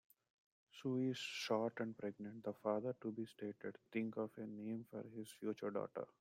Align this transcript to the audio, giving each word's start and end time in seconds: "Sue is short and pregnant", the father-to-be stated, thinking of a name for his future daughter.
"Sue 0.71 1.11
is 1.11 1.17
short 1.17 1.73
and 1.79 1.95
pregnant", 1.95 2.43
the 2.43 2.53
father-to-be 2.53 3.27
stated, 3.27 3.77
thinking 3.91 4.19
of 4.23 4.31
a 4.37 4.47
name 4.47 4.83
for 4.89 5.03
his 5.15 5.29
future 5.29 5.69
daughter. 5.69 6.07